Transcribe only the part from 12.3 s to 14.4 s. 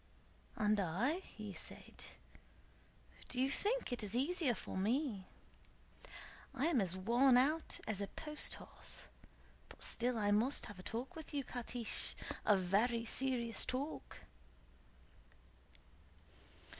a very serious talk."